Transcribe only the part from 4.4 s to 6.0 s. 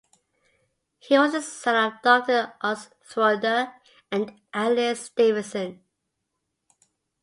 Alice Davidson.